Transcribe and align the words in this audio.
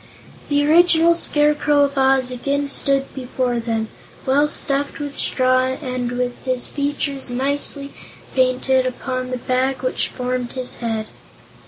The 0.49 0.65
original 0.67 1.13
Scarecrow 1.13 1.83
of 1.83 1.95
Oz 1.95 2.31
again 2.31 2.69
stood 2.69 3.13
before 3.13 3.59
them, 3.59 3.87
well 4.25 4.47
stuffed 4.47 4.97
with 4.97 5.15
straw 5.15 5.77
and 5.79 6.11
with 6.13 6.43
his 6.43 6.65
features 6.65 7.29
nicely 7.29 7.93
painted 8.33 8.87
upon 8.87 9.29
the 9.29 9.37
bag 9.37 9.83
which 9.83 10.07
formed 10.07 10.53
his 10.53 10.77
head. 10.77 11.05